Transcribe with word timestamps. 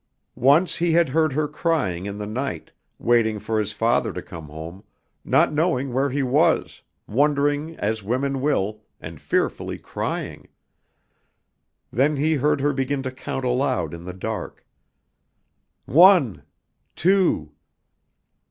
Once 0.33 0.77
he 0.77 0.93
had 0.93 1.09
heard 1.09 1.31
her 1.33 1.47
crying 1.47 2.07
in 2.07 2.17
the 2.17 2.25
night, 2.25 2.71
waiting 2.97 3.37
for 3.37 3.59
his 3.59 3.71
father 3.71 4.11
to 4.11 4.19
come 4.23 4.47
home, 4.47 4.83
not 5.23 5.53
knowing 5.53 5.93
where 5.93 6.09
he 6.09 6.23
was, 6.23 6.81
wondering 7.05 7.75
as 7.75 8.01
women 8.01 8.41
will, 8.41 8.81
and 8.99 9.21
fearfully 9.21 9.77
crying. 9.77 10.47
Then 11.91 12.15
he 12.15 12.33
heard 12.33 12.61
her 12.61 12.73
begin 12.73 13.03
to 13.03 13.11
count 13.11 13.45
aloud 13.45 13.93
in 13.93 14.03
the 14.05 14.11
dark: 14.11 14.65
"One, 15.85 16.41
two. 16.95 17.51